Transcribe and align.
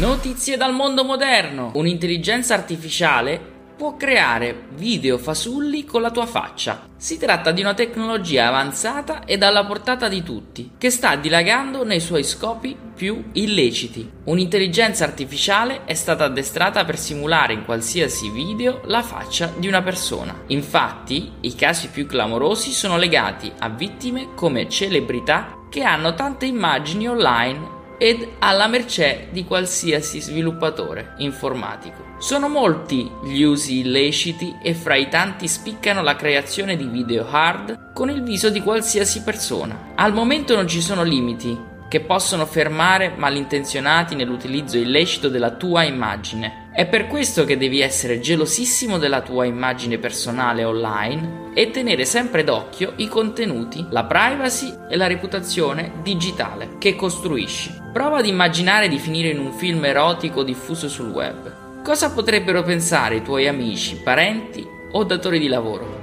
Notizie 0.00 0.56
dal 0.56 0.72
mondo 0.72 1.04
moderno. 1.04 1.72
Un'intelligenza 1.74 2.54
artificiale 2.54 3.38
può 3.76 3.98
creare 3.98 4.68
video 4.70 5.18
fasulli 5.18 5.84
con 5.84 6.00
la 6.00 6.10
tua 6.10 6.24
faccia. 6.24 6.88
Si 6.96 7.18
tratta 7.18 7.50
di 7.50 7.60
una 7.60 7.74
tecnologia 7.74 8.46
avanzata 8.46 9.26
e 9.26 9.36
alla 9.38 9.66
portata 9.66 10.08
di 10.08 10.22
tutti, 10.22 10.70
che 10.78 10.88
sta 10.88 11.16
dilagando 11.16 11.84
nei 11.84 12.00
suoi 12.00 12.24
scopi 12.24 12.74
più 12.94 13.24
illeciti. 13.32 14.10
Un'intelligenza 14.24 15.04
artificiale 15.04 15.84
è 15.84 15.92
stata 15.92 16.24
addestrata 16.24 16.86
per 16.86 16.96
simulare 16.96 17.52
in 17.52 17.66
qualsiasi 17.66 18.30
video 18.30 18.80
la 18.86 19.02
faccia 19.02 19.52
di 19.54 19.68
una 19.68 19.82
persona. 19.82 20.44
Infatti, 20.46 21.30
i 21.40 21.54
casi 21.54 21.88
più 21.88 22.06
clamorosi 22.06 22.70
sono 22.70 22.96
legati 22.96 23.52
a 23.58 23.68
vittime 23.68 24.28
come 24.34 24.66
celebrità 24.66 25.58
che 25.68 25.82
hanno 25.82 26.14
tante 26.14 26.46
immagini 26.46 27.06
online 27.06 27.79
ed 28.02 28.26
alla 28.38 28.66
mercé 28.66 29.28
di 29.30 29.44
qualsiasi 29.44 30.22
sviluppatore 30.22 31.12
informatico. 31.18 32.14
Sono 32.18 32.48
molti 32.48 33.10
gli 33.22 33.42
usi 33.42 33.80
illeciti 33.80 34.56
e 34.62 34.72
fra 34.72 34.96
i 34.96 35.10
tanti 35.10 35.46
spiccano 35.46 36.00
la 36.00 36.16
creazione 36.16 36.78
di 36.78 36.86
video 36.86 37.28
hard 37.30 37.92
con 37.92 38.08
il 38.08 38.22
viso 38.22 38.48
di 38.48 38.62
qualsiasi 38.62 39.20
persona. 39.22 39.92
Al 39.96 40.14
momento 40.14 40.54
non 40.54 40.66
ci 40.66 40.80
sono 40.80 41.02
limiti 41.02 41.68
che 41.88 42.00
possono 42.00 42.46
fermare 42.46 43.12
malintenzionati 43.14 44.14
nell'utilizzo 44.14 44.78
illecito 44.78 45.28
della 45.28 45.50
tua 45.50 45.82
immagine. 45.82 46.59
È 46.72 46.86
per 46.86 47.08
questo 47.08 47.44
che 47.44 47.56
devi 47.56 47.80
essere 47.80 48.20
gelosissimo 48.20 48.96
della 48.96 49.22
tua 49.22 49.44
immagine 49.44 49.98
personale 49.98 50.62
online 50.62 51.50
e 51.52 51.70
tenere 51.70 52.04
sempre 52.04 52.44
d'occhio 52.44 52.92
i 52.96 53.08
contenuti, 53.08 53.84
la 53.90 54.04
privacy 54.04 54.72
e 54.88 54.96
la 54.96 55.08
reputazione 55.08 55.94
digitale 56.00 56.78
che 56.78 56.94
costruisci. 56.94 57.76
Prova 57.92 58.18
ad 58.18 58.26
immaginare 58.26 58.86
di 58.86 58.98
finire 58.98 59.30
in 59.30 59.40
un 59.40 59.52
film 59.52 59.84
erotico 59.84 60.44
diffuso 60.44 60.88
sul 60.88 61.10
web. 61.10 61.82
Cosa 61.82 62.12
potrebbero 62.12 62.62
pensare 62.62 63.16
i 63.16 63.22
tuoi 63.22 63.48
amici, 63.48 63.96
parenti 63.96 64.64
o 64.92 65.02
datori 65.02 65.40
di 65.40 65.48
lavoro? 65.48 66.02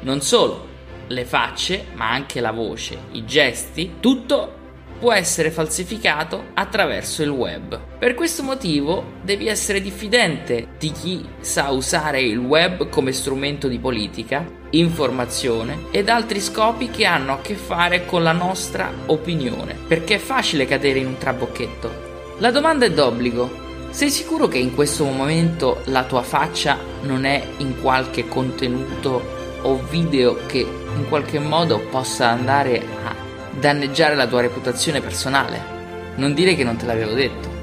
Non 0.00 0.22
solo, 0.22 0.66
le 1.08 1.24
facce, 1.26 1.88
ma 1.92 2.10
anche 2.10 2.40
la 2.40 2.50
voce, 2.50 2.98
i 3.12 3.26
gesti, 3.26 3.96
tutto 4.00 4.55
può 4.98 5.12
essere 5.12 5.50
falsificato 5.50 6.46
attraverso 6.54 7.22
il 7.22 7.28
web. 7.28 7.78
Per 7.98 8.14
questo 8.14 8.42
motivo 8.42 9.14
devi 9.22 9.46
essere 9.46 9.80
diffidente 9.80 10.68
di 10.78 10.90
chi 10.92 11.26
sa 11.40 11.70
usare 11.70 12.20
il 12.22 12.38
web 12.38 12.88
come 12.88 13.12
strumento 13.12 13.68
di 13.68 13.78
politica, 13.78 14.44
informazione 14.70 15.84
ed 15.90 16.08
altri 16.08 16.40
scopi 16.40 16.90
che 16.90 17.04
hanno 17.04 17.34
a 17.34 17.40
che 17.40 17.54
fare 17.54 18.04
con 18.06 18.22
la 18.22 18.32
nostra 18.32 18.90
opinione, 19.06 19.74
perché 19.86 20.16
è 20.16 20.18
facile 20.18 20.66
cadere 20.66 20.98
in 20.98 21.06
un 21.06 21.18
trabocchetto. 21.18 22.04
La 22.38 22.50
domanda 22.50 22.86
è 22.86 22.90
d'obbligo. 22.90 23.64
Sei 23.90 24.10
sicuro 24.10 24.46
che 24.48 24.58
in 24.58 24.74
questo 24.74 25.04
momento 25.04 25.80
la 25.86 26.04
tua 26.04 26.22
faccia 26.22 26.78
non 27.02 27.24
è 27.24 27.42
in 27.58 27.80
qualche 27.80 28.28
contenuto 28.28 29.34
o 29.62 29.82
video 29.88 30.38
che 30.46 30.58
in 30.58 31.08
qualche 31.08 31.38
modo 31.38 31.80
possa 31.80 32.28
andare 32.28 32.82
a 33.04 33.25
danneggiare 33.58 34.14
la 34.14 34.26
tua 34.26 34.40
reputazione 34.40 35.00
personale. 35.00 35.74
Non 36.16 36.34
dire 36.34 36.54
che 36.54 36.64
non 36.64 36.76
te 36.76 36.86
l'avevo 36.86 37.12
detto. 37.12 37.55